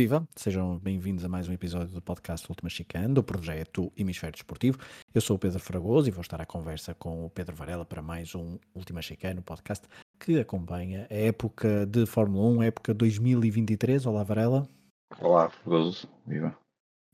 [0.00, 4.78] Viva, sejam bem-vindos a mais um episódio do podcast Última Chicane, do projeto Hemisfério Desportivo.
[5.14, 8.00] Eu sou o Pedro Fragoso e vou estar à conversa com o Pedro Varela para
[8.00, 9.86] mais um Última Chicane, podcast
[10.18, 14.06] que acompanha a época de Fórmula 1, época 2023.
[14.06, 14.66] Olá, Varela.
[15.20, 16.08] Olá, Fragoso.
[16.26, 16.56] Viva.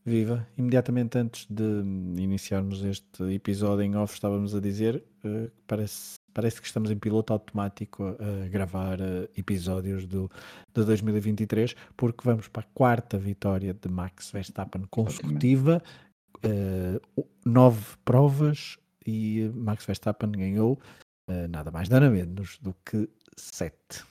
[0.04, 0.46] Viva.
[0.56, 1.82] Imediatamente antes de
[2.22, 7.32] iniciarmos este episódio em off, estávamos a dizer, uh, parece parece que estamos em piloto
[7.32, 10.30] automático a, gravar uh, episódios do,
[10.74, 15.82] de 2023, porque vamos para a quarta vitória de Max Verstappen consecutiva,
[16.44, 20.78] uh, nove provas e Max Verstappen ganhou
[21.30, 24.04] uh, nada mais nada menos do que sete.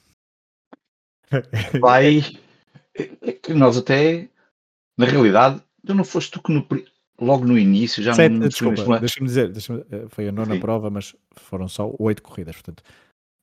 [1.80, 2.22] Vai,
[3.44, 4.30] que nós até,
[4.98, 6.68] na realidade, não foste tu que no,
[7.20, 10.60] logo no início já Sete, não desculpa, deixa-me dizer, deixa eh, foi a nona Sim.
[10.60, 12.84] prova, mas foram só oito corridas, portanto.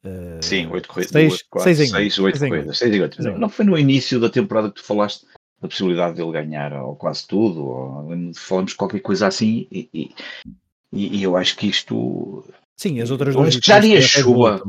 [0.05, 1.13] Uh, Sim, oito corridas.
[1.13, 2.79] Seis, quatro, seis, seis, oito corridas.
[2.79, 3.23] Seis e oito.
[3.23, 5.25] Não, não foi no início da temporada que tu falaste
[5.61, 11.23] da possibilidade dele ganhar ou quase tudo, ou falamos qualquer coisa assim, e, e, e
[11.23, 12.45] eu acho que isto.
[12.77, 13.55] Sim, as outras duas.
[13.55, 14.61] Já nem a chuva.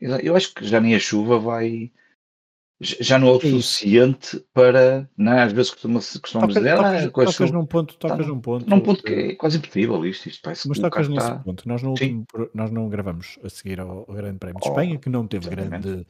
[0.00, 1.92] Eu acho que já nem a chuva vai
[2.80, 5.42] já não é o é suficiente para, não é?
[5.42, 8.68] às vezes costumamos, costumamos Toca, dizer, tocas, ah, tocas num ponto, tocas tá, num ponto.
[8.68, 11.38] Num ponto que é quase impossível isto, isto parece Mas tocas nesse está...
[11.38, 11.66] ponto.
[11.66, 15.08] Nós, último, nós não gravamos a seguir ao, ao Grande Prémio de oh, Espanha, que
[15.08, 16.06] não teve grande,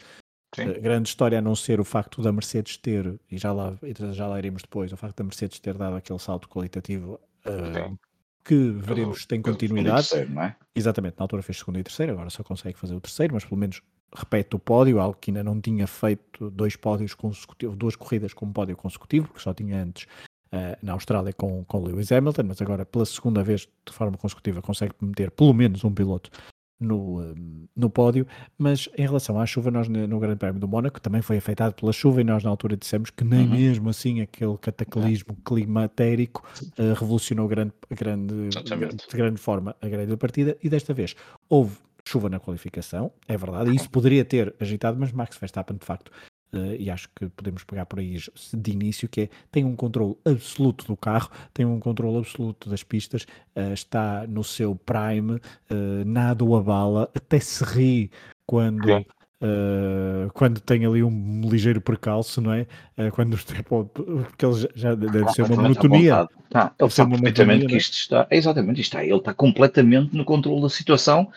[0.59, 3.78] uh, grande história a não ser o facto da Mercedes ter, e já lá,
[4.12, 7.97] já lá iremos depois, o facto da Mercedes ter dado aquele salto qualitativo uh,
[8.44, 10.09] que veremos se tem continuidade.
[10.09, 10.56] Terceiro, é?
[10.75, 13.61] Exatamente, na altura fez segundo e terceiro, agora só consegue fazer o terceiro, mas pelo
[13.61, 13.81] menos
[14.14, 18.46] repete o pódio, algo que ainda não tinha feito dois pódios consecutivos, duas corridas com
[18.46, 20.04] um pódio consecutivo, que só tinha antes
[20.52, 24.62] uh, na Austrália com, com Lewis Hamilton, mas agora pela segunda vez de forma consecutiva
[24.62, 26.31] consegue meter pelo menos um piloto
[26.78, 27.34] no, uh,
[27.75, 28.26] no pódio,
[28.58, 31.92] mas em relação à chuva, nós no Grande Prémio do Mónaco também foi afetado pela
[31.92, 33.50] chuva e nós na altura dissemos que nem uhum.
[33.50, 36.44] mesmo assim aquele cataclismo climatérico
[36.78, 40.56] uh, revolucionou grande, grande, de grande forma a grande partida.
[40.62, 41.16] E desta vez
[41.48, 41.76] houve
[42.06, 46.11] chuva na qualificação, é verdade, e isso poderia ter agitado, mas Max Verstappen, de facto,
[46.55, 48.17] uh, e acho que podemos pegar por aí
[48.55, 52.84] de início, que é, tem um controle absoluto do carro, tem um controle absoluto das
[52.84, 58.11] pistas, uh, está no seu prime, uh, nada o abala, até se ri
[58.47, 59.05] quando...
[59.38, 62.67] Uh, quando tem ali um ligeiro percalço, não é?
[62.97, 66.27] Uh, quando porque ele já deve ser uma monotonia.
[66.49, 67.77] Tá, ele sabe perfeitamente que é?
[67.77, 71.31] isto está, exatamente, isto está, ele está completamente no controle da situação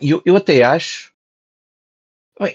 [0.00, 1.14] eu, eu até acho.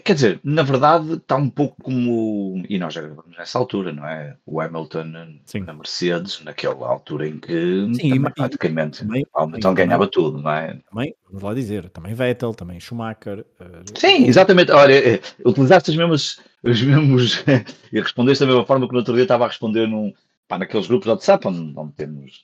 [0.03, 2.64] Quer dizer, na verdade está um pouco como.
[2.69, 4.38] E nós já gravamos nessa altura, não é?
[4.46, 5.62] O Hamilton Sim.
[5.62, 10.44] na Mercedes, naquela altura em que Sim, também, e, praticamente também, Hamilton ganhava também, tudo,
[10.44, 10.80] não é?
[10.88, 13.40] Também, vamos lá dizer, também Vettel, também Schumacher.
[13.59, 14.72] Uh, Sim, exatamente.
[14.72, 17.44] Olha, eh, utilizaste as mesmas, os mesmos.
[17.91, 20.14] e respondeste da mesma forma que no outro dia estava a responder num,
[20.47, 22.44] pá, naqueles grupos de WhatsApp onde, onde temos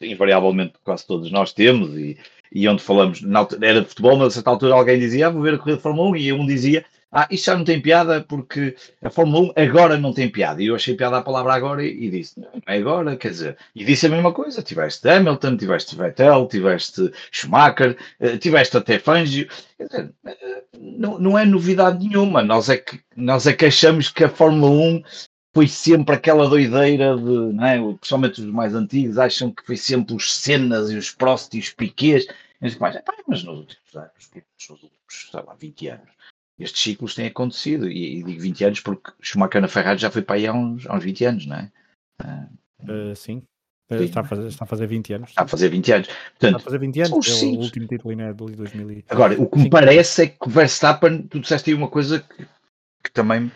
[0.00, 2.16] invariavelmente quase todos nós temos, e,
[2.54, 5.42] e onde falamos, na, era de futebol, mas a certa altura alguém dizia, ah, vou
[5.42, 6.84] ver a corrida de Fórmula 1, e um dizia,
[7.16, 10.60] ah, isto já não tem piada porque a Fórmula 1 agora não tem piada.
[10.60, 13.56] E eu achei piada a palavra agora e, e disse, não, é agora, quer dizer,
[13.72, 19.48] e disse a mesma coisa, tiveste Hamilton, tiveste Vettel, tiveste Schumacher, eh, tiveste até Fangio,
[19.76, 24.08] quer dizer, eh, não, não é novidade nenhuma, nós é, que, nós é que achamos
[24.08, 25.02] que a Fórmula 1
[25.54, 27.78] foi sempre aquela doideira de, não é?
[27.94, 31.70] principalmente os mais antigos, acham que foi sempre os Cenas e os Prost e os
[31.70, 32.26] Piquets,
[32.78, 36.10] mas, mas nos últimos anos, tipo, nos últimos, sei lá, 20 anos,
[36.58, 40.22] estes ciclos têm acontecido, e, e digo 20 anos porque Schumacher na Ferrari já foi
[40.22, 41.70] para aí há uns, há uns 20 anos, não é?
[42.82, 43.42] Uh, sim.
[43.90, 45.28] Está, a fazer, está a fazer 20 anos.
[45.30, 46.08] Está a fazer 20 anos.
[46.08, 49.04] Portanto, está a fazer 20 anos, é o último título ainda é de 2000.
[49.08, 52.46] Agora, o que me parece é que o Verstappen, tu disseste aí uma coisa que,
[53.04, 53.52] que também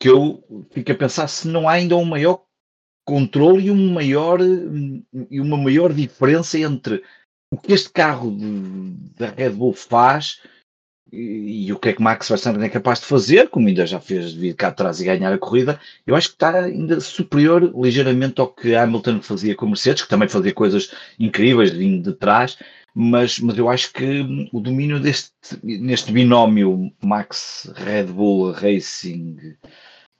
[0.00, 2.42] que eu fico a pensar se não há ainda um maior
[3.04, 4.38] controle e, um maior,
[5.30, 7.02] e uma maior diferença entre
[7.50, 8.36] o que este carro
[9.16, 10.40] da Red Bull faz
[11.10, 13.98] e, e, o que é que Max Verstappen é capaz de fazer, como ainda já
[13.98, 17.72] fez de vir cá atrás e ganhar a corrida, eu acho que está ainda superior
[17.74, 22.58] ligeiramente ao que Hamilton fazia com Mercedes, que também fazia coisas incríveis vindo de trás,
[22.94, 29.56] mas, mas eu acho que o domínio deste, neste binómio Max Red Bull Racing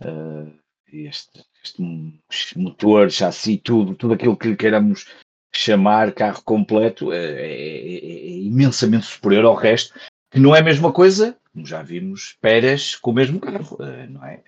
[0.03, 0.51] uh,
[0.91, 5.07] este, este motor, chassi, tudo, tudo aquilo que queiramos
[5.55, 9.95] chamar carro completo é, é, é, imensamente superior ao resto,
[10.31, 14.11] que não é a mesma coisa, como já vimos, Pérez com o mesmo carro, uh,
[14.11, 14.43] não é?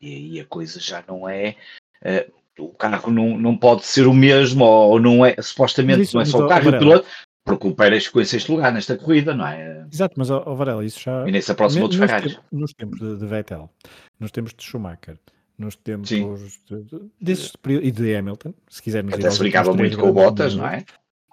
[0.00, 1.56] E aí a coisa já não é.
[2.02, 6.22] Uh, o carro não, não pode ser o mesmo, ou não é, supostamente, isso, não
[6.22, 7.06] é só o carro e o piloto,
[7.44, 9.86] porque o Pérez ficou em sexto lugar nesta corrida, não é?
[9.92, 11.26] Exato, mas o Varela, isso já.
[11.26, 12.38] E nem se aproximou dos Ferrari.
[12.52, 13.70] Nos tempos de, de Vettel,
[14.18, 15.18] nos tempos de Schumacher,
[15.60, 17.52] nos tempos de, desses,
[17.82, 20.84] e de Hamilton, se quisermos Até se brincava muito com o Bottas, não é?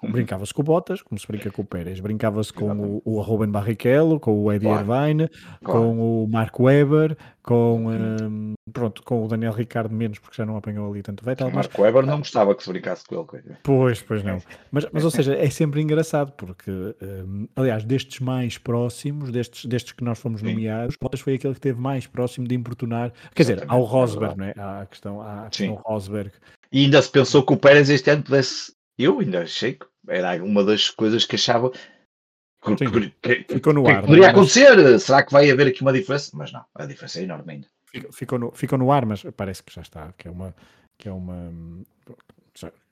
[0.03, 1.99] Brincava-se com o Bottas, como se brinca com o Pérez.
[1.99, 4.93] Brincava-se com o, o Ruben Barrichello, com o Eddie claro.
[4.93, 5.29] Irvine,
[5.63, 5.81] claro.
[5.81, 10.57] com o Mark Webber, com, um, pronto, com o Daniel Ricardo menos, porque já não
[10.57, 11.47] apanhou ali tanto Vettel.
[11.47, 13.55] Mas Mark Webber não gostava que se brincasse com ele.
[13.63, 14.41] Pois, pois não.
[14.69, 19.93] Mas, mas ou seja, é sempre engraçado, porque, um, aliás, destes mais próximos, destes, destes
[19.93, 20.47] que nós fomos Sim.
[20.47, 23.13] nomeados, Bottas foi aquele que esteve mais próximo de importunar.
[23.33, 24.53] Quer dizer, ao é Rosberg, não é?
[24.57, 26.31] Há a questão, há a questão Rosberg.
[26.71, 30.43] E ainda se pensou que o Pérez este ano pudesse eu ainda achei que era
[30.43, 34.01] uma das coisas que achava que, que, que, ficou no ar.
[34.01, 36.31] Poderia acontecer, será que vai haver aqui uma diferença?
[36.35, 37.67] Mas não, a diferença é enorme ainda.
[38.11, 40.53] Ficou no, ficou no ar, mas parece que já está, que é uma.
[40.97, 41.51] Que é uma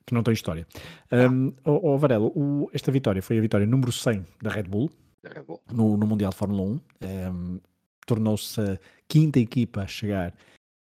[0.06, 0.66] que não tem história.
[1.10, 4.88] Um, oh, oh, Varelo, o, esta vitória foi a vitória número 100 da Red Bull,
[5.24, 5.60] Red Bull.
[5.70, 6.80] No, no, Mundial de Fórmula 1.
[7.02, 7.60] Um,
[8.06, 10.32] Tornou-se a quinta equipa a chegar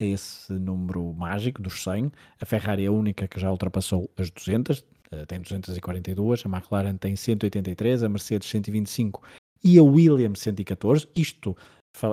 [0.01, 2.11] a esse número mágico dos 100.
[2.41, 4.85] A Ferrari é a única que já ultrapassou as 200, eh,
[5.27, 9.23] tem 242, a McLaren tem 183, a Mercedes 125
[9.63, 11.09] e a Williams 114.
[11.15, 11.57] Isto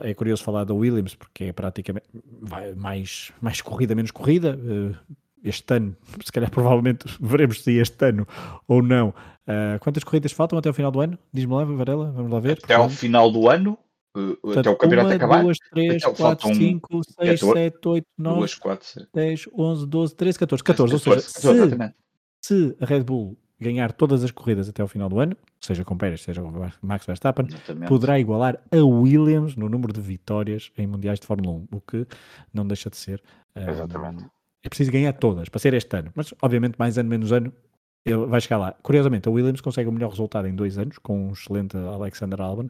[0.04, 2.08] é curioso falar da Williams porque é praticamente
[2.76, 4.60] mais, mais corrida, menos corrida.
[4.62, 8.28] Eh, este ano, se calhar provavelmente veremos se este ano
[8.68, 9.10] ou não.
[9.48, 11.18] Uh, quantas corridas faltam até ao final do ano?
[11.34, 12.60] Diz-me lá, Varela, vamos lá ver.
[12.64, 13.80] Até ao final do ano?
[14.14, 15.44] Portanto, até o campeonato uma, acabar?
[15.44, 20.64] 2, 3, 4, 5, 6, 7, 8, 9, 2, 4, 10, 11, 12, 13, 14.
[20.64, 21.94] 14, 14 ou seja, 14, se,
[22.42, 25.98] se a Red Bull ganhar todas as corridas até ao final do ano, seja com
[25.98, 26.52] Pérez, seja com
[26.82, 27.90] Max Verstappen, Exatamente.
[27.90, 32.08] poderá igualar a Williams no número de vitórias em mundiais de Fórmula 1, o que
[32.54, 33.22] não deixa de ser.
[33.56, 34.24] Exatamente.
[34.24, 34.30] Um,
[34.64, 37.52] é preciso ganhar todas para ser este ano, mas obviamente mais ano menos ano
[38.06, 38.72] ele vai chegar lá.
[38.82, 42.70] Curiosamente, a Williams consegue o melhor resultado em dois anos com um excelente Alexander Albon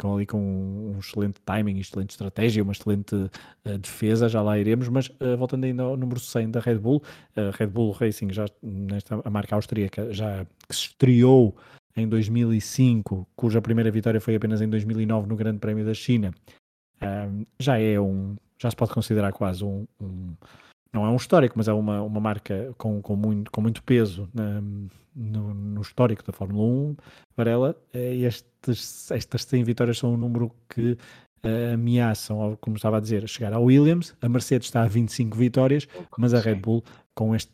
[0.00, 4.88] com ali com um excelente timing, excelente estratégia, uma excelente uh, defesa, já lá iremos,
[4.88, 7.02] mas uh, voltando ainda ao número 100 da Red Bull,
[7.36, 11.54] uh, Red Bull Racing já nesta a marca austríaca já que se estreou
[11.96, 16.32] em 2005, cuja primeira vitória foi apenas em 2009 no Grande Prémio da China,
[17.58, 20.34] já é um, já se pode considerar quase um, um
[20.92, 24.28] não é um histórico, mas é uma, uma marca com, com, muito, com muito peso
[24.34, 24.60] na,
[25.14, 26.96] no, no, histórico da Fórmula 1.
[27.36, 33.00] Varela, eh, estes, estas 100 vitórias são um número que uh, ameaçam, como estava a
[33.00, 34.14] dizer, chegar ao Williams.
[34.20, 35.86] A Mercedes está a 25 vitórias,
[36.18, 36.82] mas a Red Bull,
[37.14, 37.52] com este,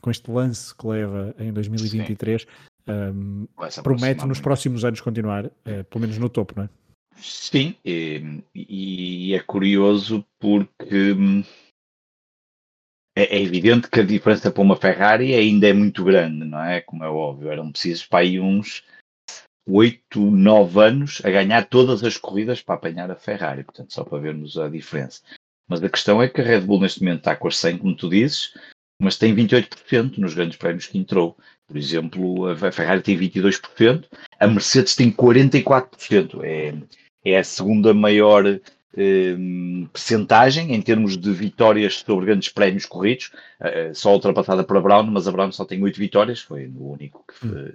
[0.00, 2.46] com este lance que leva em 2023,
[2.88, 3.46] um,
[3.82, 6.68] promete nos próximos anos continuar, uh, pelo menos no topo, não é?
[7.16, 11.44] Sim, e, e é curioso porque hum,
[13.20, 16.80] é, é, evidente que a diferença para uma Ferrari ainda é muito grande, não é?
[16.80, 18.82] Como é óbvio, eram precisos para aí uns
[19.68, 24.18] 8, 9 anos a ganhar todas as corridas para apanhar a Ferrari, portanto, só para
[24.18, 25.22] vermos a diferença.
[25.68, 27.96] Mas a questão é que a Red Bull neste momento está com as 100, como
[27.96, 28.54] tu dizes,
[29.00, 31.36] mas tem 28% nos grandes prémios que entrou.
[31.66, 34.06] Por exemplo, a Ferrari tem 22%,
[34.38, 36.42] a Mercedes tem 44%.
[36.42, 36.74] É,
[37.24, 38.60] é a segunda maior
[39.92, 45.04] percentagem em termos de vitórias sobre grandes prémios corridos, uh, só ultrapassada por a Brown,
[45.04, 47.74] mas a Brown só tem oito vitórias, foi no único que, foi,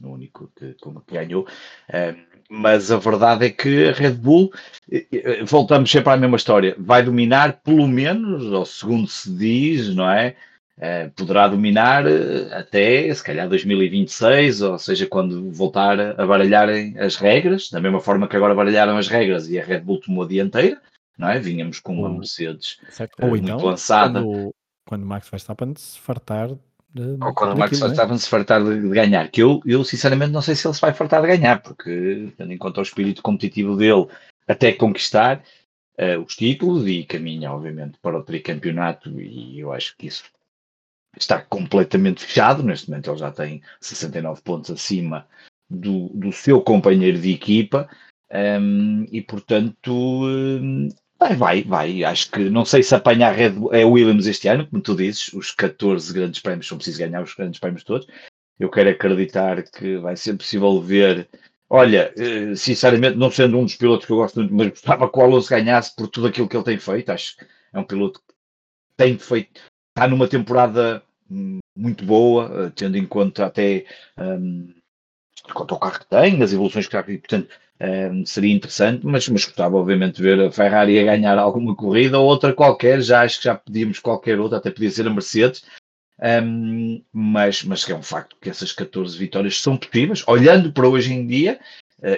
[0.00, 1.46] no único que, que ganhou.
[1.88, 4.52] Uh, mas a verdade é que a Red Bull,
[5.44, 10.36] voltamos sempre à mesma história, vai dominar pelo menos, ou segundo se diz, não é?
[10.76, 17.14] Uh, poderá dominar uh, até se calhar 2026, ou seja, quando voltar a baralharem as
[17.14, 20.26] regras, da mesma forma que agora baralharam as regras e a Red Bull tomou a
[20.26, 20.82] dianteira,
[21.16, 21.38] não é?
[21.38, 22.80] Vínhamos com uma Mercedes
[23.22, 24.20] uh, muito então, lançada.
[24.20, 24.54] Quando,
[24.84, 26.48] quando Max Verstappen se fartar
[26.92, 27.86] de, ou quando o Max é?
[27.86, 30.80] Verstappen se fartar de, de, ganhar, que eu, eu sinceramente não sei se ele se
[30.80, 34.08] vai fartar de ganhar, porque tendo em conta o espírito competitivo dele
[34.48, 35.40] até conquistar
[36.26, 40.24] os títulos e caminha obviamente para o tricampeonato e eu acho que isso
[41.16, 42.62] está completamente fechado.
[42.62, 45.26] Neste momento ele já tem 69 pontos acima
[45.68, 47.88] do, do seu companheiro de equipa
[48.32, 52.04] um, e, portanto, um, vai, vai, vai.
[52.04, 55.50] Acho que não sei se apanhar Red é Williams este ano, como tu dizes, os
[55.52, 58.06] 14 grandes prémios são precisos ganhar os grandes prémios todos.
[58.58, 61.28] Eu quero acreditar que vai ser possível ver.
[61.68, 65.18] Olha, eh, sinceramente, não sendo um dos pilotos que eu gosto muito, mas gostava que
[65.18, 67.10] o Alonso ganhasse por tudo aquilo que ele tem feito.
[67.10, 68.34] Acho que é um piloto que
[68.96, 69.60] tem feito,
[69.96, 73.86] está numa temporada hum, muito boa, eh, tendo em conta até
[74.18, 74.74] um,
[75.52, 77.48] quanto ao carro que tem, as evoluções que está aqui, portanto,
[77.80, 82.18] um, seria interessante, mas, mas gostava obviamente de ver a Ferrari a ganhar alguma corrida
[82.18, 85.64] ou outra qualquer, já acho que já pedíamos qualquer outra, até podia ser a Mercedes,
[86.42, 91.12] um, mas, mas é um facto que essas 14 vitórias são possíveis, olhando para hoje
[91.12, 91.60] em dia,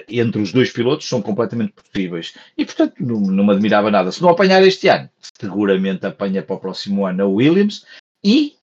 [0.09, 2.33] entre os dois pilotos são completamente possíveis.
[2.57, 4.11] E, portanto, não, não me admirava nada.
[4.11, 7.85] Se não apanhar este ano, seguramente apanha para o próximo ano a Williams.
[8.23, 8.55] E,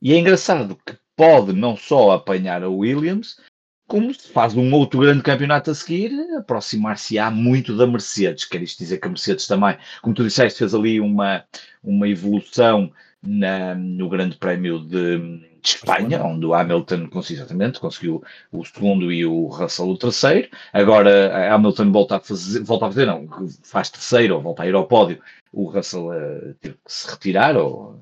[0.00, 3.36] e é engraçado que pode não só apanhar a Williams,
[3.86, 8.44] como se faz um outro grande campeonato a seguir, aproximar-se-á muito da Mercedes.
[8.44, 11.44] Quer isto dizer que a Mercedes também, como tu disseste, fez ali uma,
[11.82, 12.90] uma evolução
[13.22, 19.24] na, no Grande Prémio de, de Espanha, onde o Hamilton exatamente, conseguiu o segundo e
[19.24, 20.48] o Russell o terceiro.
[20.72, 23.28] Agora Hamilton volta a fazer, volta a fazer, não,
[23.62, 25.22] faz terceiro ou volta a ir ao pódio.
[25.52, 28.00] O Russell uh, teve que se retirar ou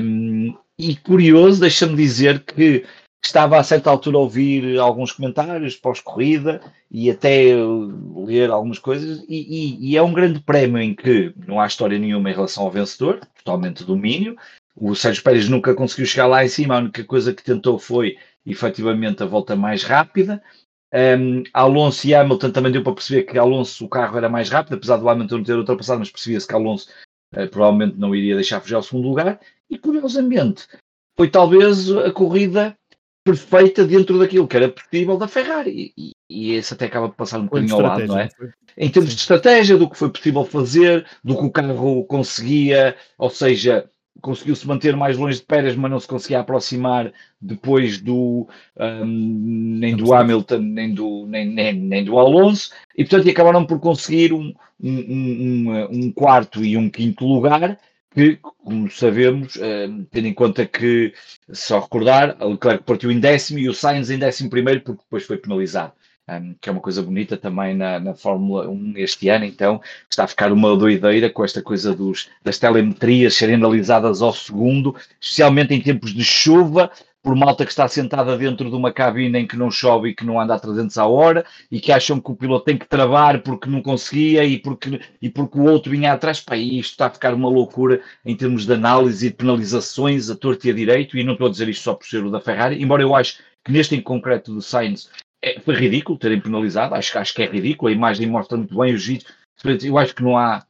[0.00, 2.84] um, e curioso, deixa-me dizer que
[3.22, 7.54] estava a certa altura a ouvir alguns comentários pós-corrida e até
[8.16, 11.98] ler algumas coisas, e, e, e, é um grande prémio em que não há história
[11.98, 14.36] nenhuma em relação ao vencedor, totalmente domínio.
[14.76, 18.16] O Sérgio Pérez nunca conseguiu chegar lá em cima, a única coisa que tentou foi
[18.44, 20.42] efetivamente a volta mais rápida.
[20.92, 24.74] Um, Alonso e Hamilton também deu para perceber que Alonso o carro era mais rápido,
[24.74, 26.88] apesar do Hamilton não ter ultrapassado, mas percebia-se que Alonso
[27.36, 29.40] uh, provavelmente não iria deixar fugir ao segundo lugar.
[29.68, 30.66] E curiosamente,
[31.16, 32.76] foi talvez a corrida
[33.24, 35.92] perfeita dentro daquilo que era possível da Ferrari.
[35.96, 38.28] E, e esse até acaba de passar um bocadinho ao lado, não é?
[38.76, 43.30] Em termos de estratégia, do que foi possível fazer, do que o carro conseguia, ou
[43.30, 43.88] seja,
[44.20, 49.96] conseguiu-se manter mais longe de Pérez, mas não se conseguia aproximar depois do um, nem
[49.96, 54.54] do Hamilton, nem do, nem, nem, nem, do Alonso, e portanto acabaram por conseguir um,
[54.82, 57.78] um, um, um quarto e um quinto lugar
[58.14, 61.12] que, como sabemos, eh, tendo em conta que,
[61.52, 65.24] só recordar, o Leclerc partiu em décimo e o Sainz em décimo primeiro, porque depois
[65.24, 65.92] foi penalizado.
[66.26, 69.78] Um, que é uma coisa bonita também na, na, Fórmula 1 este ano, então
[70.08, 74.96] está a ficar uma doideira com esta coisa dos, das telemetrias serem analisadas ao segundo,
[75.20, 76.90] especialmente em tempos de chuva,
[77.24, 80.26] por malta que está sentada dentro de uma cabine em que não chove e que
[80.26, 83.42] não anda a 300 a hora e que acham que o piloto tem que travar
[83.42, 86.42] porque não conseguia e porque, e porque o outro vinha atrás.
[86.42, 90.36] Pá, isto está a ficar uma loucura em termos de análise e de penalizações a
[90.36, 91.16] torto e a direito.
[91.16, 93.38] E não estou a dizer isto só por ser o da Ferrari, embora eu acho
[93.64, 95.08] que neste em concreto do Sainz
[95.44, 96.94] é, foi ridículo terem penalizado.
[96.94, 97.90] Acho, acho que é ridículo.
[97.90, 99.30] A imagem mostra muito bem os vídeos.
[99.82, 100.66] Eu acho que não há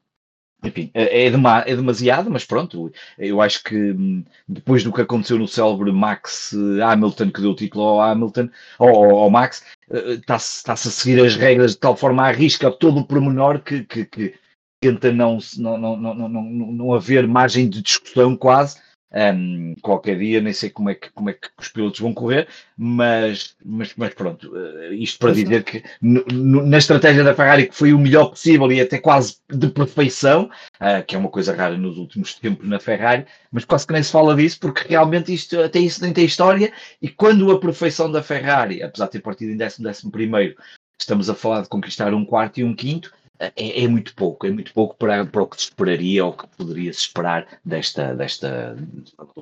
[0.67, 5.39] enfim, é, é, é, demasiado, mas pronto, eu acho que hum, depois do que aconteceu
[5.39, 10.73] no célebre Max Hamilton, que deu o título ao Hamilton, ao, ao Max, está-se está
[10.73, 14.35] a seguir as regras de tal forma a risca todo o pormenor que, que, que
[14.81, 18.81] tenta não, não, não, não, não, não haver margem de discussão quase,
[19.15, 22.49] um, qualquer dia, nem sei como é, que, como é que os pilotos vão correr,
[22.77, 27.69] mas, mas, mas pronto, uh, isto para dizer que no, no, na estratégia da Ferrari
[27.69, 31.55] que foi o melhor possível e até quase de perfeição, uh, que é uma coisa
[31.55, 35.33] rara nos últimos tempos na Ferrari, mas quase que nem se fala disso porque realmente
[35.33, 39.21] isto até isso nem tem história e quando a perfeição da Ferrari, apesar de ter
[39.21, 40.57] partido em décimo, décimo primeiro,
[40.99, 44.51] estamos a falar de conquistar um quarto e um quinto, é, é, muito pouco, é
[44.51, 48.77] muito pouco para, para o que se esperaria ou que poderia se esperar desta, desta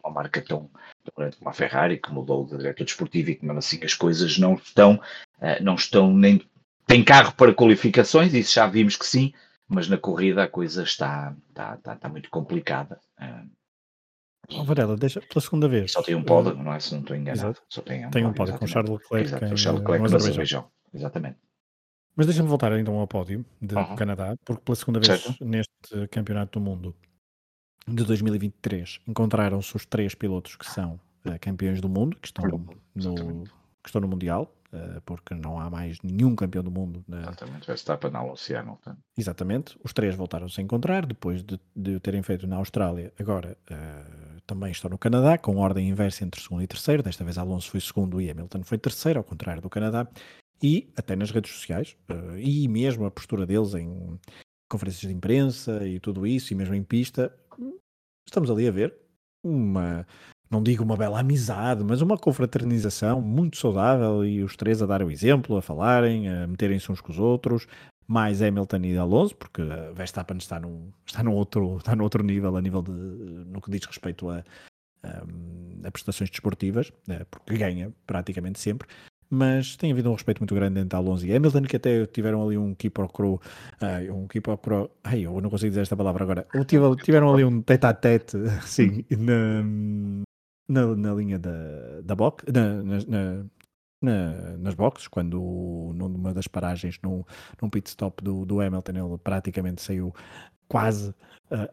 [0.02, 0.70] uma marca tão,
[1.04, 3.94] tão grande como a Ferrari, que mudou de diretor desportivo e que mesmo assim as
[3.94, 6.40] coisas não estão, uh, não estão nem.
[6.86, 9.32] Tem carro para qualificações, isso já vimos que sim,
[9.68, 12.98] mas na corrida a coisa está, está, está, está muito complicada.
[13.20, 13.48] Uh,
[14.50, 15.92] Oh, Varela, deixa pela segunda vez.
[15.92, 16.80] Só tem um pódio, não é?
[16.80, 17.56] Se não estou enganado.
[17.68, 19.28] Só tem um, tem um pódio com Charles Leclerc.
[19.28, 20.70] Exato, em, Charles Leclerc no Azerbaijão.
[20.92, 21.38] Exatamente.
[22.14, 23.96] Mas deixa-me voltar então ao pódio de uhum.
[23.96, 25.44] Canadá, porque pela segunda vez certo.
[25.44, 26.94] neste Campeonato do Mundo
[27.86, 32.64] de 2023 encontraram-se os três pilotos que são uh, campeões do mundo, que estão, no,
[32.64, 37.02] que estão no Mundial, uh, porque não há mais nenhum campeão do mundo.
[37.08, 37.22] Na...
[37.22, 38.96] Exatamente, Verstappen, Alonso Hamilton.
[39.16, 43.12] Exatamente, os três voltaram-se a encontrar depois de, de terem feito na Austrália.
[43.18, 47.02] Agora uh, também estão no Canadá, com ordem inversa entre segundo e terceiro.
[47.02, 50.06] Desta vez Alonso foi segundo e Hamilton foi terceiro, ao contrário do Canadá
[50.62, 54.18] e até nas redes sociais, uh, e mesmo a postura deles em
[54.70, 57.34] conferências de imprensa e tudo isso, e mesmo em pista,
[58.26, 58.94] estamos ali a ver
[59.44, 60.06] uma,
[60.50, 65.02] não digo uma bela amizade, mas uma confraternização muito saudável e os três a dar
[65.02, 67.66] o exemplo, a falarem, a meterem-se uns com os outros,
[68.06, 69.62] mais Hamilton e Alonso, porque
[69.94, 73.70] Verstappen está num, está num, outro, está num outro nível, a nível de, no que
[73.70, 74.44] diz respeito a,
[75.02, 75.24] a,
[75.86, 78.86] a prestações desportivas, eh, porque ganha praticamente sempre,
[79.32, 82.58] mas tem havido um respeito muito grande entre Alonso e Hamilton, que até tiveram ali
[82.58, 83.40] um keep or crow,
[83.80, 86.46] uh, um keep or crow, ai, eu não consigo dizer esta palavra agora,
[87.02, 88.36] tiveram ali um tete a tete,
[88.66, 89.64] sim, na,
[90.68, 91.50] na, na, linha da,
[92.04, 93.44] da box, na, na,
[94.02, 97.24] na, nas boxes, quando numa das paragens, num,
[97.60, 100.14] num pit stop do, do Hamilton, ele praticamente saiu
[100.68, 101.14] quase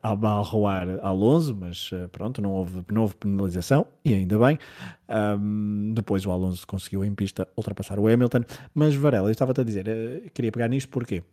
[0.01, 4.59] a abalroar Alonso, mas pronto, não houve, não houve penalização e ainda bem.
[5.07, 8.41] Um, depois o Alonso conseguiu em pista ultrapassar o Hamilton,
[8.73, 11.23] mas Varela, eu estava-te a dizer, queria pegar nisto porquê?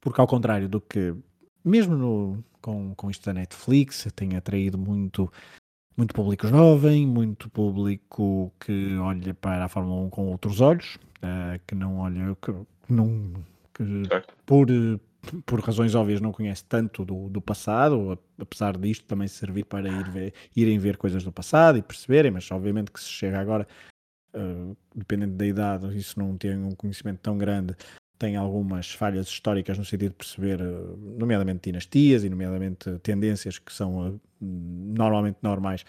[0.00, 1.14] Porque ao contrário do que,
[1.64, 5.32] mesmo no, com, com isto da Netflix, tem atraído muito
[5.96, 11.60] muito público jovem, muito público que olha para a Fórmula 1 com outros olhos, uh,
[11.66, 12.52] que não olha, que,
[12.88, 13.32] não,
[13.72, 13.84] que
[14.44, 14.66] por,
[15.46, 20.10] por razões óbvias não conhece tanto do, do passado, apesar disto também servir para ir
[20.10, 23.66] ver, irem ver coisas do passado e perceberem, mas obviamente que se chega agora,
[24.34, 27.76] uh, dependendo da idade, isso não tem um conhecimento tão grande,
[28.18, 33.72] tem algumas falhas históricas no sentido de perceber, eh, nomeadamente dinastias e nomeadamente tendências que
[33.72, 35.84] são uh, normalmente normais.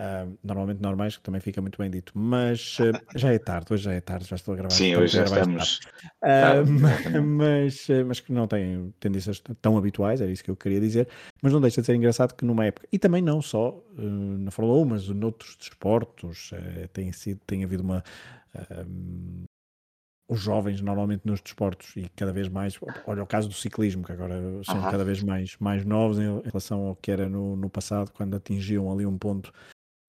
[0.00, 3.82] Uh, normalmente normais, que também fica muito bem dito, mas uh, já é tarde, hoje
[3.82, 4.70] já é tarde, já estou a gravar.
[4.70, 5.80] Sim, hoje já estamos.
[7.24, 11.08] mas, mas que não têm tendências tão habituais, era isso que eu queria dizer,
[11.42, 14.78] mas não deixa de ser engraçado que numa época, e também não só na Fórmula
[14.82, 16.52] 1, mas noutros desportos,
[16.92, 18.04] tem, sido, tem havido uma
[20.28, 24.12] os jovens normalmente nos desportos e cada vez mais, olha o caso do ciclismo, que
[24.12, 28.12] agora são cada vez mais, mais novos em relação ao que era no, no passado,
[28.12, 29.50] quando atingiam ali um ponto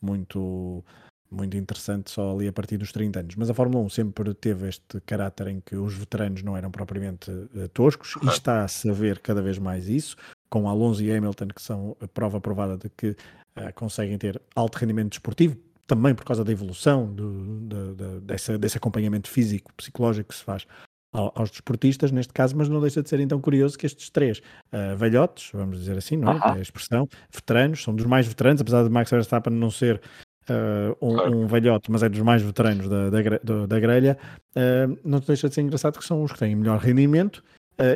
[0.01, 0.83] muito,
[1.31, 3.35] muito interessante só ali a partir dos 30 anos.
[3.37, 7.31] Mas a Fórmula 1 sempre teve este caráter em que os veteranos não eram propriamente
[7.31, 10.17] uh, toscos e está a saber cada vez mais isso,
[10.49, 14.77] com Alonso e Hamilton, que são a prova provada de que uh, conseguem ter alto
[14.77, 15.57] rendimento desportivo,
[15.89, 17.31] também por causa da evolução do,
[17.65, 20.67] do, do, dessa, desse acompanhamento físico, psicológico que se faz
[21.11, 24.37] aos desportistas, neste caso, mas não deixa de ser então curioso que estes três
[24.71, 26.35] uh, velhotes, vamos dizer assim, não é?
[26.35, 26.55] Uh -huh.
[26.55, 29.99] é a expressão, veteranos, são dos mais veteranos, apesar de Max Verstappen não ser
[30.47, 34.19] uh, um, um, velhote, mas é dos mais veteranos da, da, da grelha,
[34.55, 37.43] uh, não deixa de ser engraçado que são os que têm melhor rendimento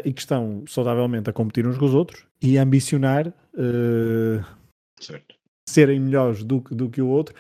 [0.05, 3.33] e que estão saudavelmente a competir uns com os outros e a ambicionar
[5.67, 7.35] serem melhores do, do que o outro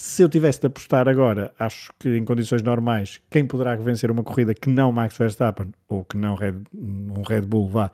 [0.00, 4.24] se eu tivesse de apostar agora, acho que em condições normais, quem poderá vencer uma
[4.24, 7.92] corrida que não Max Verstappen ou que não Red, um Red Bull vá,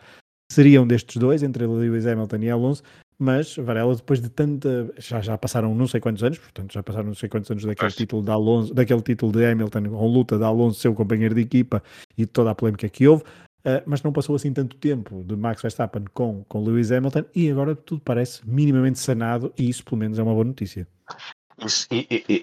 [0.50, 2.82] seriam destes dois, entre Lewis Hamilton e Alonso,
[3.18, 4.92] mas Varela, depois de tanta.
[4.98, 7.90] Já, já passaram não sei quantos anos, portanto, já passaram não sei quantos anos daquele
[7.90, 11.82] título de Alonso, daquele título de Hamilton, com luta de Alonso, seu companheiro de equipa
[12.16, 13.24] e toda a polémica que houve.
[13.64, 17.50] Uh, mas não passou assim tanto tempo de Max Verstappen com, com Lewis Hamilton e
[17.50, 20.86] agora tudo parece minimamente sanado e isso pelo menos é uma boa notícia.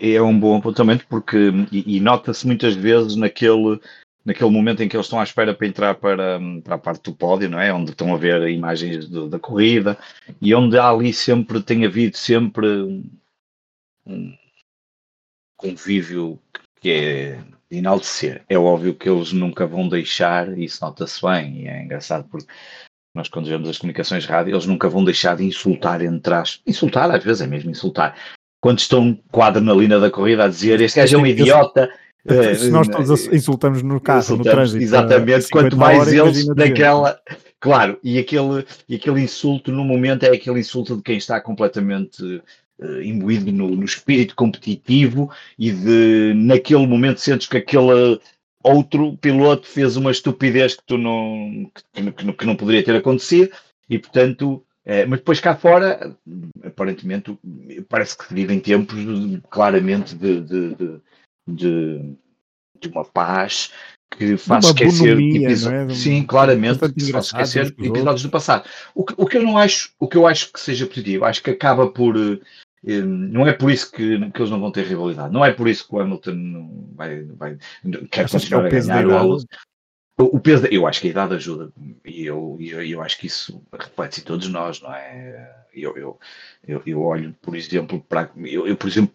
[0.02, 1.38] É, um bom apontamento porque
[1.72, 3.80] e, e nota-se muitas vezes naquele
[4.26, 7.16] naquele momento em que eles estão à espera para entrar para, para a parte do
[7.16, 7.74] pódio, não é?
[7.74, 9.98] Onde estão a ver imagens do, da corrida
[10.42, 12.66] e onde há ali sempre, tem havido sempre
[14.06, 14.38] um
[15.58, 16.40] convívio
[16.80, 18.44] que é de enaltecer.
[18.50, 22.52] É óbvio que eles nunca vão deixar, e isso nota-se bem, e é engraçado porque
[23.16, 26.62] nós quando vemos as comunicações rádio, eles nunca vão deixar de insultar entre as...
[26.66, 28.18] Insultar, às vezes é mesmo insultar,
[28.64, 31.90] quando estão com a adrenalina da corrida a dizer este gajo é um idiota.
[32.56, 34.82] Se nós todos insultamos no carro, insultamos, no trânsito.
[34.82, 37.20] Exatamente, quanto mais eles daquela.
[37.60, 42.24] Claro, e aquele, e aquele insulto no momento é aquele insulto de quem está completamente
[42.80, 48.18] uh, imbuído no, no, espírito competitivo e de naquele momento sentes que aquele
[48.64, 53.50] outro piloto fez uma estupidez que tu não que, que, que não poderia ter acontecido
[53.90, 56.16] e portanto é, mas depois cá fora,
[56.64, 57.38] aparentemente,
[57.88, 59.00] parece que vivem tempos
[59.50, 60.76] claramente de, de,
[61.48, 62.16] de,
[62.82, 63.72] de, uma paz
[64.12, 65.68] que faz esquecer episódios.
[65.68, 66.02] É?
[66.02, 66.94] Sim, claramente, faz
[67.26, 68.68] esquecer episódios do passado.
[68.94, 71.42] O que, o que eu não acho, o que eu acho que seja positivo, acho
[71.42, 72.18] que acaba por.
[72.86, 75.70] Eh, não é por isso que, que eles não vão ter rivalidade, não é por
[75.70, 77.58] isso que o Hamilton vai, vai,
[78.12, 79.26] quer continuar a ganhar.
[79.26, 79.38] O,
[80.18, 81.72] o peso, eu acho que a idade ajuda
[82.06, 85.66] e eu, eu, eu acho que isso reflete-se em todos nós, não é?
[85.74, 86.20] Eu, eu,
[86.68, 88.30] eu, eu olho, por exemplo, para.
[88.38, 89.14] Eu, eu, por exemplo,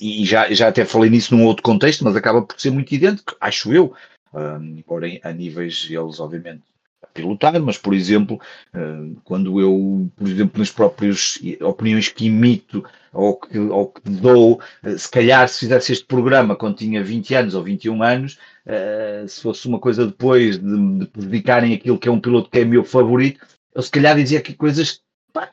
[0.00, 3.36] e já, já até falei nisso num outro contexto, mas acaba por ser muito idêntico,
[3.40, 3.94] acho eu,
[4.34, 6.62] um, embora a níveis eles, obviamente,
[7.02, 8.40] a pilotar, mas, por exemplo,
[8.74, 14.60] um, quando eu, por exemplo, nas próprias opiniões que imito ou que, ou que dou,
[14.96, 18.38] se calhar se fizesse este programa quando tinha 20 anos ou 21 anos,
[18.68, 22.60] uh, se fosse uma coisa depois de, de prejudicarem aquilo que é um piloto que
[22.60, 25.00] é meu favorito, eu se calhar dizia aqui coisas
[25.32, 25.50] pá,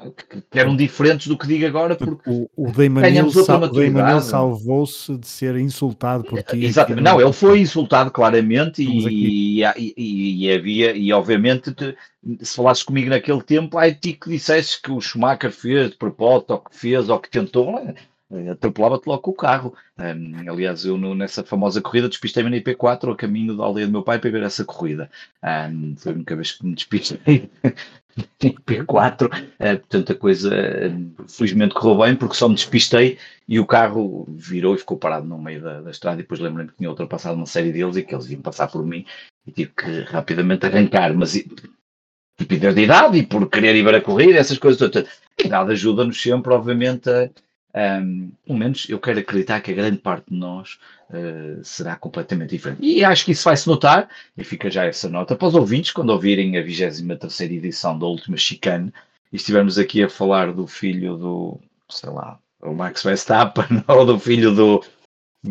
[0.51, 5.55] que eram diferentes do que digo agora, porque o, o Damon sal, salvou-se de ser
[5.57, 6.65] insultado por ti.
[6.65, 11.95] Exatamente, não, ele foi insultado claramente e, e, e, e, havia, e obviamente, te,
[12.41, 16.51] se falasses comigo naquele tempo, aí ti que dissesse que o Schumacher fez de propósito,
[16.51, 17.79] ou que fez, ou que tentou,
[18.51, 19.73] atropelava-te logo com o carro.
[19.97, 23.91] Um, aliás, eu no, nessa famosa corrida despistei-me na IP4 a caminho da aldeia do
[23.91, 25.09] meu pai para ver essa corrida.
[25.43, 27.49] Um, foi a única vez que me despistei
[28.41, 33.65] IP4, uh, portanto a coisa uh, felizmente correu bem porque só me despistei e o
[33.65, 36.89] carro virou e ficou parado no meio da, da estrada e depois lembro-me que tinha
[36.89, 39.05] ultrapassado uma série deles e que eles iam passar por mim
[39.45, 41.35] e tive que rapidamente arrancar, mas
[42.39, 45.07] estupidez de idade e por querer ir ver a corrida, essas coisas todas.
[45.37, 47.29] A idade ajuda-nos sempre, obviamente, a,
[47.75, 52.51] um, pelo menos eu quero acreditar que a grande parte de nós uh, será completamente
[52.51, 52.79] diferente.
[52.81, 54.07] E acho que isso vai se notar,
[54.37, 58.37] e fica já essa nota para os ouvintes, quando ouvirem a 23 edição da última
[58.37, 58.93] Chicane,
[59.31, 61.59] e estivermos aqui a falar do filho do,
[61.89, 64.81] sei lá, o Max Verstappen, ou do filho do,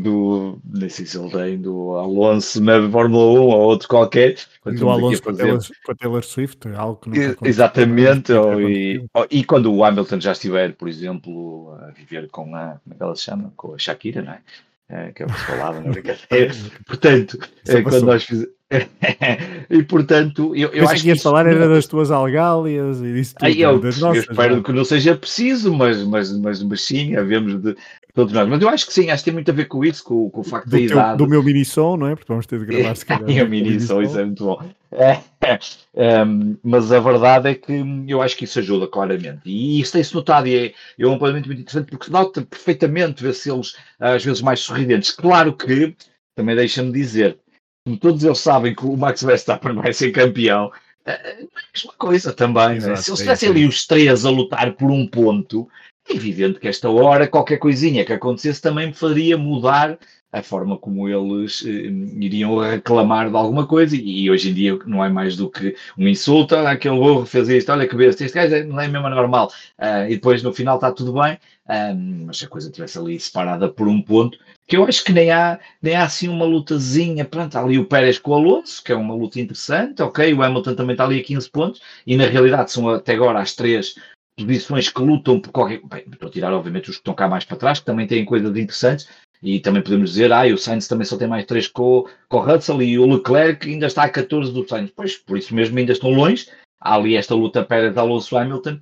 [0.01, 4.37] do, nem sei se ele tem, do Alonso na Fórmula 1 ou outro qualquer.
[4.65, 9.45] Do Alonso com, Taylor, com a Taylor Swift, algo que nunca Exatamente, ou, e, e,
[9.45, 13.17] quando o Hamilton já estiver, por exemplo, a viver com a, como é que ela
[13.17, 13.53] se chama?
[13.57, 14.41] Com a Shakira, não é?
[14.89, 16.55] é que é o que se falava na brincadeira.
[16.87, 18.55] Portanto, é, quando nós fizemos.
[19.71, 21.17] e portanto, eu, eu acho que.
[21.17, 23.47] falar era das tuas algálias e disso tudo.
[23.47, 24.63] Aí eu, eu espero não?
[24.63, 27.77] que não seja preciso, mas, mas, mas, mas sim, havemos de,
[28.15, 28.49] todos nós.
[28.49, 30.41] Mas eu acho que sim, acho que tem muito a ver com isso, com, com
[30.41, 31.19] o facto do da teu, idade.
[31.19, 32.15] Do meu mini som, não é?
[32.15, 33.47] Porque vamos ter de gravar se calhar.
[33.47, 34.63] o mini som, isso é muito bom.
[34.93, 36.25] É, é,
[36.63, 39.43] mas a verdade é que eu acho que isso ajuda claramente.
[39.45, 43.23] E isso tem-se notado e é, é um apontamento muito interessante porque se nota perfeitamente
[43.23, 45.11] ver se eles às vezes mais sorridentes.
[45.11, 45.95] Claro que,
[46.37, 47.39] também deixa-me dizer,
[47.85, 50.71] como todos eles sabem que o Max Verstappen vai ser campeão,
[51.05, 52.77] é a é mesma coisa também.
[52.77, 52.97] Exato, né?
[52.97, 56.91] Se eles estivessem ali os três a lutar por um ponto, é evidente que esta
[56.91, 59.99] hora qualquer coisinha que acontecesse também me faria mudar
[60.35, 61.87] a forma como eles eh,
[62.19, 66.09] iriam reclamar de alguma coisa, e, hoje em dia não é mais do que um
[66.09, 69.47] insulto, olha, aquele burro fez isto, olha que besta, este gajo não é mesmo normal,
[69.79, 73.19] uh, e depois no final está tudo bem, uh, mas se a coisa estivesse ali
[73.21, 74.37] separada por um ponto,
[74.67, 78.19] que eu acho que nem há, nem há assim uma lutazinha, pronto, ali o Pérez
[78.19, 81.23] com o Alonso, que é uma luta interessante, ok, o Hamilton também está ali a
[81.23, 83.95] 15 pontos, e na realidade são até agora as três
[84.37, 85.81] posições que lutam por qualquer.
[85.85, 88.25] Bem, estou a tirar, obviamente, os que estão cá mais para trás, que também têm
[88.25, 89.09] coisas interessantes,
[89.43, 92.41] e também podemos dizer, ah, o Sainz também só tem mais 3 com, com o
[92.41, 94.91] Russell e o Leclerc ainda está a 14 do Sainz.
[94.97, 96.49] Pois, por isso mesmo ainda estão longe.
[96.81, 98.81] Há ali esta luta Pérez Alonso Hamilton,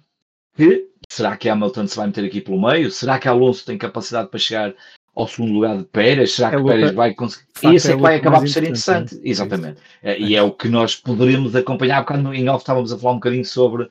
[0.57, 2.91] que será que Hamilton se vai meter aqui pelo meio?
[2.91, 4.75] Será que Alonso tem capacidade para chegar
[5.15, 6.33] ao segundo lugar de Pérez?
[6.33, 7.47] Será é que luta, Pérez vai conseguir?
[7.65, 9.21] E isso é, é que vai acabar por ser interessante.
[9.23, 9.81] Exatamente.
[10.03, 12.05] É, e é o que nós poderemos acompanhar.
[12.05, 13.88] Quando em off estávamos a falar um bocadinho sobre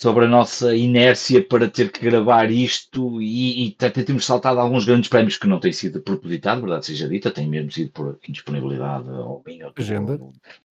[0.00, 4.86] sobre a nossa inércia para ter que gravar isto e, e até temos saltado alguns
[4.86, 9.10] grandes prémios que não têm sido propositado, verdade seja dita, tem mesmo sido por indisponibilidade
[9.10, 10.18] ou minha agenda.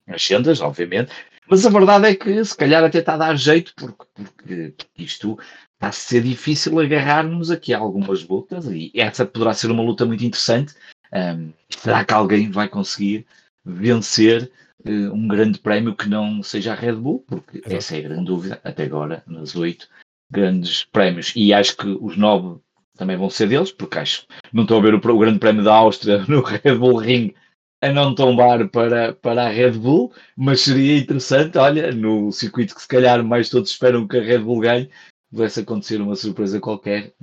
[0.08, 1.12] agendas, obviamente,
[1.48, 5.38] mas a verdade é que se calhar até está a dar jeito porque, porque isto
[5.74, 10.04] está a ser difícil agarrarmos aqui a algumas lutas e essa poderá ser uma luta
[10.04, 10.74] muito interessante.
[11.12, 13.24] Um, será que alguém vai conseguir
[13.64, 14.50] vencer
[14.86, 17.74] uh, um grande prémio que não seja a Red Bull, porque Exato.
[17.74, 19.88] essa é a grande dúvida até agora nos oito
[20.30, 21.32] grandes prémios.
[21.34, 22.60] E acho que os nove
[22.96, 25.74] também vão ser deles, porque acho não estou a ver o, o grande prémio da
[25.74, 27.34] Áustria no Red Bull Ring
[27.82, 32.82] a não tombar para, para a Red Bull, mas seria interessante, olha, no circuito que
[32.82, 34.90] se calhar mais todos esperam que a Red Bull ganhe,
[35.30, 37.14] pudesse acontecer uma surpresa qualquer,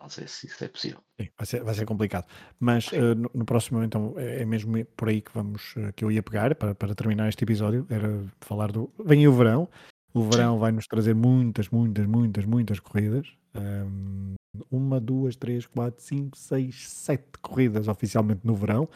[0.00, 1.00] não, sei se isso é possível.
[1.20, 2.26] Sim, vai, ser, vai ser complicado.
[2.58, 6.04] Mas uh, no, no, próximo, então, é, é mesmo por aí que vamos uh, que
[6.04, 7.86] eu ia pegar para, para terminar este episódio.
[7.88, 8.90] Era falar do.
[9.04, 9.68] Vem o verão.
[10.12, 13.28] O verão vai nos trazer muitas, muitas, muitas, muitas corridas.
[13.54, 14.34] Um,
[14.70, 18.88] uma, duas, três, quatro, cinco, seis, sete corridas oficialmente no verão.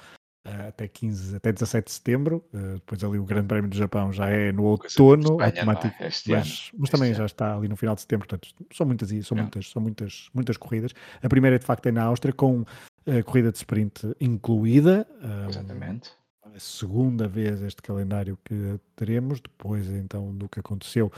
[0.46, 2.44] Uh, até 15, até 17 de setembro.
[2.52, 6.11] Uh, depois ali o Grande Prémio do Japão já é no outono, Espanha, automático, é?
[6.28, 7.18] mas, mas também ano.
[7.18, 8.28] já está ali no final de setembro.
[8.28, 10.92] Portanto, são muitas, são muitas, são muitas, muitas corridas.
[11.22, 12.64] A primeira de facto é na Áustria com
[13.07, 15.07] a corrida de sprint incluída.
[15.48, 16.11] Exatamente.
[16.44, 21.11] a segunda vez este calendário que teremos depois então do que aconteceu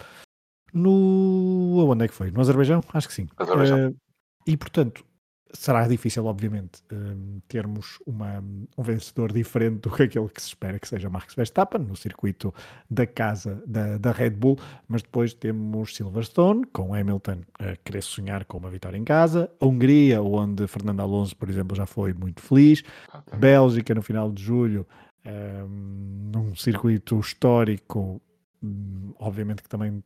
[0.72, 2.30] no onde é que foi?
[2.30, 2.82] No Azerbaijão?
[2.92, 3.28] Acho que sim.
[3.36, 3.90] Azerbaijão.
[3.90, 3.96] Uh,
[4.46, 5.04] e portanto,
[5.56, 8.42] será difícil, obviamente, um, termos uma,
[8.76, 12.54] um vencedor diferente do que aquele que se espera que seja Max Verstappen no circuito
[12.90, 18.44] da casa da, da Red Bull, mas depois temos Silverstone com Hamilton a querer sonhar
[18.44, 22.40] com uma vitória em casa, a Hungria, onde Fernando Alonso, por exemplo, já foi muito
[22.40, 22.82] feliz,
[23.36, 24.86] Bélgica no final de julho,
[25.26, 28.20] um, num circuito histórico
[28.62, 30.02] hum, obviamente que também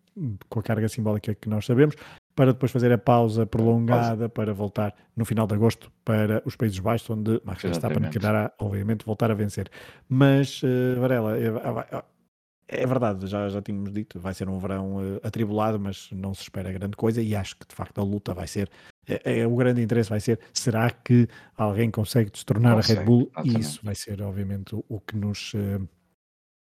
[0.48, 1.94] com a carga simbólica que nós sabemos,
[2.34, 6.78] para depois fazer a pausa prolongada para voltar no final de agosto para os Países
[6.78, 9.68] Baixos, onde Max Verstappen quererá, obviamente, voltar a vencer.
[10.08, 14.96] Mas, uh, Varela, é, é, é, verdade, já, já tínhamos dito, vai ser um verão
[14.96, 18.32] uh, atribulado, mas não se espera grande coisa e acho que de facto a luta
[18.32, 18.70] vai ser
[19.06, 23.30] é, é, o grande interesse vai ser, será que alguém consegue destornar a Red Bull?
[23.44, 25.88] E isso vai ser, obviamente, o, o que nos uh,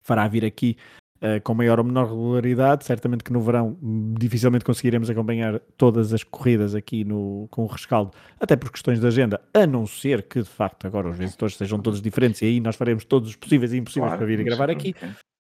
[0.01, 0.75] fará vir aqui
[1.21, 2.85] uh, com maior ou menor regularidade.
[2.85, 3.77] Certamente que no verão
[4.17, 9.07] dificilmente conseguiremos acompanhar todas as corridas aqui no, com o rescaldo, até por questões de
[9.07, 12.59] agenda, a não ser que de facto agora os vencedores sejam todos diferentes e aí
[12.59, 14.95] nós faremos todos os possíveis e impossíveis claro, para vir a gravar aqui.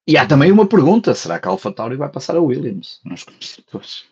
[0.07, 3.23] E há também uma pergunta: será que a Alpha Tauri vai passar a Williams nos
[3.23, 4.05] construtores?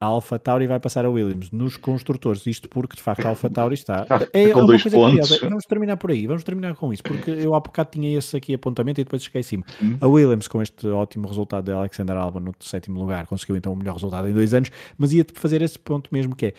[0.00, 3.48] A Alpha Tauri vai passar a Williams nos construtores, isto porque de facto a Alpha
[3.48, 4.06] Tauri está.
[4.32, 5.28] É, com dois pontos.
[5.28, 5.48] Curiosa.
[5.48, 8.54] Vamos terminar por aí, vamos terminar com isso, porque eu há bocado tinha esse aqui
[8.54, 9.64] apontamento e depois esqueci-me.
[9.82, 9.96] Hum.
[10.00, 13.76] A Williams, com este ótimo resultado de Alexander Albon no sétimo lugar, conseguiu então o
[13.76, 16.54] melhor resultado em dois anos, mas ia fazer esse ponto mesmo que é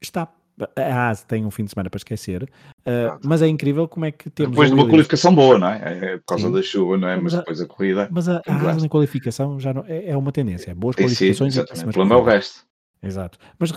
[0.00, 0.28] está
[0.76, 4.12] a AS tem um fim de semana para esquecer, uh, mas é incrível como é
[4.12, 4.52] que temos.
[4.52, 5.80] Depois de uma qualificação boa, não é?
[6.12, 6.52] É por causa Sim.
[6.52, 7.16] da chuva, não é?
[7.16, 8.08] Mas, mas a, depois a corrida.
[8.10, 10.74] Mas a, a AS na qualificação já não, é, é uma tendência.
[10.74, 11.54] Boas qualificações.
[11.54, 11.88] Sim, exatamente.
[11.88, 12.64] O problema é o resto.
[13.06, 13.38] Exato.
[13.58, 13.70] Mas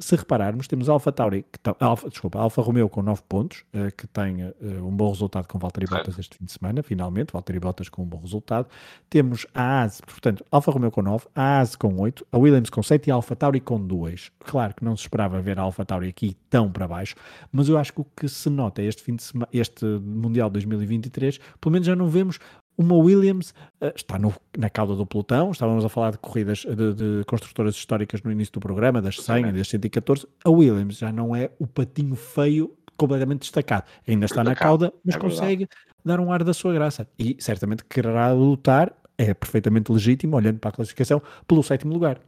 [0.00, 3.94] se repararmos, temos Alfa Tauri, que tá, Alfa, desculpa, Alfa Romeo com 9 pontos, uh,
[3.96, 4.54] que tem uh,
[4.86, 8.06] um bom resultado com Valtteri Bottas este fim de semana, finalmente, Valtteri Bottas com um
[8.06, 8.68] bom resultado.
[9.10, 12.82] Temos a AS, portanto, Alfa Romeo com 9, a AS com 8, a Williams com
[12.82, 14.30] 7 e a Alfa Tauri com 2.
[14.40, 17.14] Claro que não se esperava ver a Alfa Tauri aqui tão para baixo,
[17.50, 21.38] mas eu acho que o que se nota este fim de semana, este Mundial 2023,
[21.60, 22.38] pelo menos já não vemos
[22.76, 26.94] uma Williams uh, está no, na cauda do pelotão, estávamos a falar de corridas de,
[26.94, 30.26] de construtoras históricas no início do programa, das 100 e das 114.
[30.44, 33.84] A Williams já não é o patinho feio completamente destacado.
[34.06, 35.68] Ainda está na cauda, mas é consegue
[36.04, 37.08] dar um ar da sua graça.
[37.18, 42.20] E certamente quererá lutar, é perfeitamente legítimo, olhando para a classificação, pelo sétimo lugar.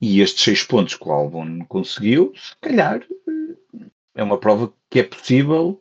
[0.00, 5.00] E estes seis pontos que o Albon conseguiu, se calhar, eh, é uma prova que
[5.00, 5.80] é possível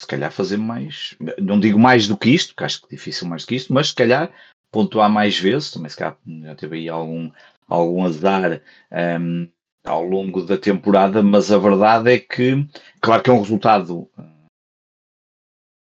[0.00, 3.42] se calhar fazer mais, não digo mais do que isto, porque acho que difícil mais
[3.42, 4.32] do que isto, mas se calhar
[4.70, 7.30] pontuar mais vezes, também se calhar já teve aí algum,
[7.66, 8.62] algum azar
[9.20, 9.48] um,
[9.84, 12.66] ao longo da temporada, mas a verdade é que,
[13.00, 14.08] claro que é um resultado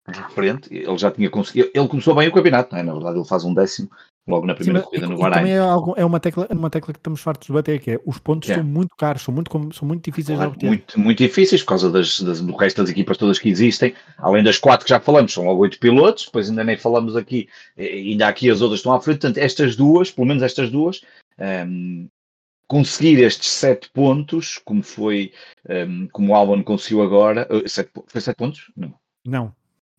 [0.07, 2.83] diferente, ele já tinha conseguido, ele começou bem o campeonato, é?
[2.83, 3.89] na verdade ele faz um décimo
[4.27, 5.33] logo na primeira Sim, corrida no Bahrein.
[5.33, 7.99] Também é, algo, é, uma tecla, uma tecla que estamos fartos de bater, que é
[8.05, 10.67] os pontos são muito caros, são muito, são muito difíceis claro, de obter.
[10.67, 14.43] Muito, muito difíceis por causa das, das, do resto das equipas todas que existem, além
[14.43, 18.27] das quatro que já falamos, são logo oito pilotos, depois ainda nem falamos aqui, ainda
[18.27, 21.01] aqui as outras estão à frente, portanto estas duas, pelo menos estas duas,
[21.37, 22.07] um, ehm,
[22.67, 25.33] conseguir estes sete pontos, como foi,
[25.69, 28.71] um, ehm, como o Albon conseguiu agora, uh, sete, foi sete pontos?
[28.75, 28.93] Não.
[29.25, 29.55] Não,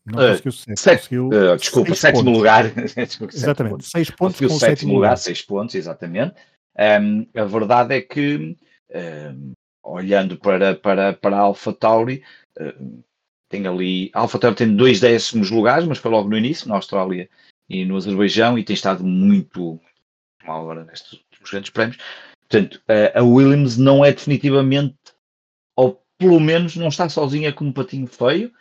[0.06, 0.96] não uh, conseguiu sete.
[0.98, 2.38] conseguiu uh, desculpa, sétimo pontos.
[2.38, 2.64] lugar.
[3.32, 6.34] exatamente, seis pontos conseguiu com sétimo lugar, lugar, seis pontos, exatamente.
[6.78, 8.56] Um, a verdade é que,
[8.94, 12.22] um, olhando para, para, para a Alpha Tauri,
[12.60, 13.02] um,
[13.48, 14.10] tem ali.
[14.12, 17.28] A Alpha Tauri tem dois décimos lugares, mas foi logo no início, na Austrália
[17.68, 19.80] e no Azerbaijão, e tem estado muito
[20.44, 21.98] mal agora nestes últimos grandes prémios.
[22.46, 22.82] Portanto,
[23.14, 24.94] a Williams não é definitivamente,
[25.74, 28.52] ou pelo menos não está sozinha como um patinho feio,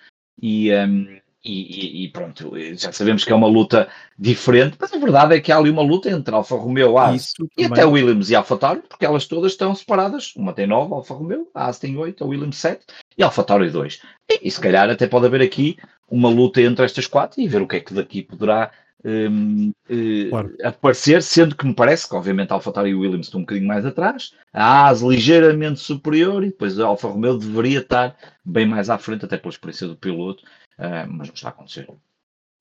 [0.42, 5.36] e, um, e, e, pronto, já sabemos que é uma luta diferente, mas a verdade
[5.36, 8.56] é que há ali uma luta entre Alfa Romeo, Haas e até Williams e Alfa
[8.56, 10.34] Tauri, porque elas todas estão separadas.
[10.38, 12.86] Uma tem 9, Alfa Romeo, a Haas tem 8, a Williams 7
[13.18, 14.00] e Alfa Tauri 2.
[14.32, 15.78] E, e, se calhar até pode haver aqui
[16.10, 18.72] uma luta entre estas quatro e ver o que é que daqui poderá
[19.04, 20.56] um, uh, claro.
[20.64, 23.44] aparecer, sendo que me parece que obviamente a Alfa Tauri e o Williams estão um
[23.44, 28.66] bocadinho mais atrás, a Haas ligeiramente superior e depois a Alfa Romeo deveria estar bem
[28.66, 30.42] mais à frente, até pela experiência do piloto
[30.80, 31.88] uh, mas não está a acontecer.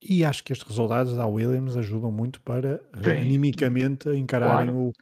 [0.02, 4.92] E acho que estes resultados da Williams ajudam muito para Bem, animicamente encararem claro.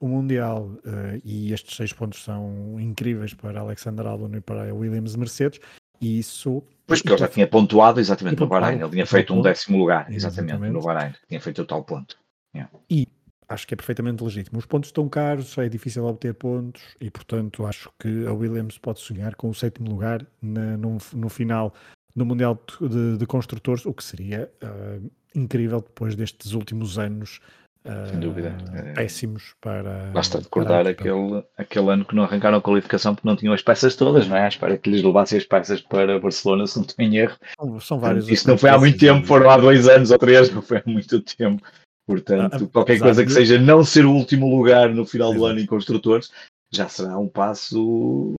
[0.00, 0.66] o, o Mundial.
[0.84, 5.60] Uh, e estes seis pontos são incríveis para Alexander Albon e para a Williams Mercedes.
[6.00, 6.62] E isso.
[6.86, 10.10] Pois que ele já tinha pontuado exatamente no Bahrein, ele tinha feito um décimo lugar,
[10.10, 10.72] exatamente, exatamente.
[10.72, 12.16] no Bahrein, tinha feito o tal ponto.
[12.54, 12.72] Yeah.
[12.88, 13.06] E
[13.48, 14.58] acho que é perfeitamente legítimo.
[14.58, 19.00] Os pontos estão caros, é difícil obter pontos e, portanto, acho que a Williams pode
[19.00, 21.74] sonhar com o sétimo lugar na, no, no final
[22.18, 27.40] no Mundial de, de Construtores, o que seria uh, incrível depois destes últimos anos
[27.84, 28.56] uh, Sem dúvida.
[28.94, 30.10] péssimos para.
[30.12, 33.62] Basta recordar para aquele, aquele ano que não arrancaram a qualificação porque não tinham as
[33.62, 34.48] peças todas, não é?
[34.48, 37.36] Espero que lhes levassem as peças para Barcelona, se não estou em erro.
[37.58, 38.28] São, são vários.
[38.28, 40.82] Isso não foi há muito tempo, foram há dois anos ou três, não foi há
[40.86, 41.62] muito tempo.
[42.06, 45.60] Portanto, ah, qualquer coisa que seja não ser o último lugar no final do ano
[45.60, 46.30] em construtores
[46.72, 48.34] já será um passo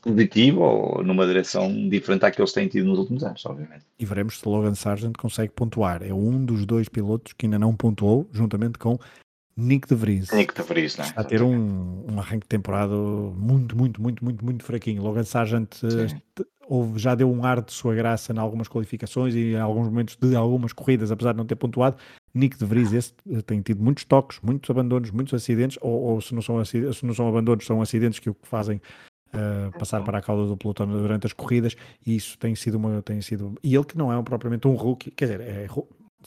[0.00, 3.84] positivo ou numa direção diferente à que eles têm tido nos últimos anos, obviamente.
[3.98, 6.02] E veremos se Logan Sargent consegue pontuar.
[6.02, 8.98] É um dos dois pilotos que ainda não pontuou, juntamente com
[9.56, 10.30] Nick de Vries.
[10.32, 11.04] Nick de Vries, né?
[11.04, 15.02] Está a ter um, um arranque de temporada muito, muito, muito, muito, muito fraquinho.
[15.02, 15.76] Logan Sargent
[16.66, 20.16] houve, já deu um ar de sua graça em algumas qualificações e em alguns momentos
[20.16, 21.96] de algumas corridas, apesar de não ter pontuado.
[22.34, 26.20] Nick de Vries esse, eh, tem tido muitos toques, muitos abandonos, muitos acidentes, ou, ou
[26.20, 28.80] se, não são se não são abandonos, são acidentes que o que fazem
[29.38, 33.02] uh, passar para a cauda do pelotão durante as corridas, e isso tem sido uma.
[33.02, 35.66] Tem sido, e ele que não é propriamente um rookie, quer dizer, é,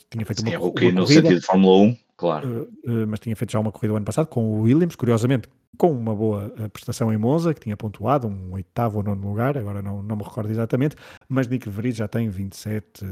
[0.10, 2.70] tinha feito Sim, uma, é rookie uma no corrida, sentido de Fórmula 1, claro.
[2.86, 5.48] uh, uh, mas tinha feito já uma corrida o ano passado com o Williams, curiosamente
[5.78, 9.80] com uma boa prestação em Monza, que tinha pontuado um oitavo ou nono lugar, agora
[9.80, 10.96] não, não me recordo exatamente,
[11.30, 13.06] mas Nick Vries já tem 27,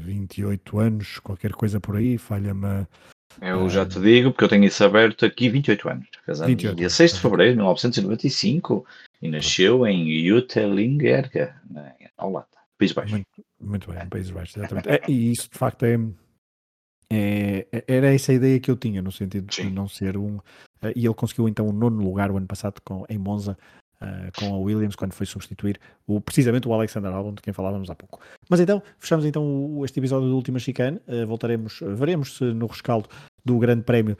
[0.00, 2.88] 28 anos, qualquer coisa por aí, falha-me.
[3.40, 6.06] Eu já te digo, porque eu tenho isso aberto aqui, 28 anos.
[6.26, 8.84] Casado 28, dia 6 de fevereiro de 1995
[9.22, 11.54] e nasceu em Utelingerga,
[12.00, 13.12] em Holanda, País Baixo.
[13.12, 13.28] Muito,
[13.60, 14.88] muito bem, País Baixo, exatamente.
[14.88, 15.96] É, e isso de facto é,
[17.08, 19.70] é, era essa a ideia que eu tinha, no sentido de Sim.
[19.70, 20.36] não ser um.
[20.36, 23.56] Uh, e ele conseguiu então o nono lugar o ano passado com, em Monza.
[24.00, 27.88] Uh, com a Williams quando foi substituir o, precisamente o Alexander Albon de quem falávamos
[27.88, 28.18] há pouco.
[28.50, 32.66] Mas então, fechamos então o, este episódio do Última Chicane, uh, voltaremos, veremos se no
[32.66, 33.08] rescaldo
[33.44, 34.16] do Grande Prémio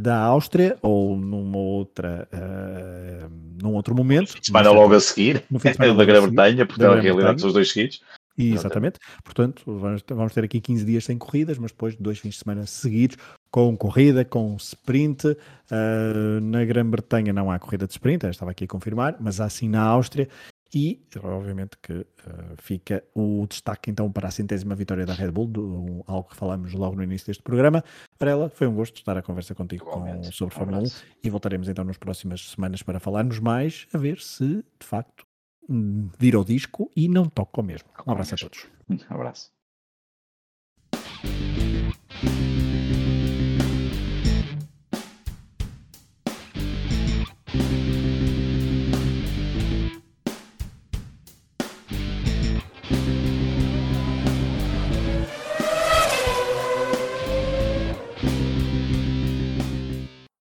[0.00, 2.28] da Áustria ou numa outra
[3.62, 4.34] num outro momento.
[4.42, 7.70] Semana logo a seguir, no fim de da Grã-Bretanha, porque na realidade são os dois
[7.70, 8.00] seguidos.
[8.38, 8.98] Exatamente.
[9.24, 12.66] Portanto, vamos, vamos ter aqui 15 dias sem corridas, mas depois dois fins de semana
[12.66, 13.16] seguidos
[13.50, 15.26] com corrida, com sprint.
[15.26, 19.68] Uh, na Grã-Bretanha não há corrida de sprint, estava aqui a confirmar, mas há sim
[19.68, 20.28] na Áustria.
[20.78, 22.06] E, obviamente, que uh,
[22.58, 26.36] fica o destaque então para a centésima vitória da Red Bull, do, um, algo que
[26.36, 27.82] falámos logo no início deste programa.
[28.18, 30.84] Para ela, foi um gosto estar a conversa contigo com, sobre Fórmula 1
[31.24, 34.46] e voltaremos então nas próximas semanas para falarmos mais, a ver se
[34.78, 35.24] de facto
[35.66, 37.88] hum, vira o disco e não toca o mesmo.
[38.06, 38.66] Um abraço a todos.
[39.10, 39.50] Um abraço.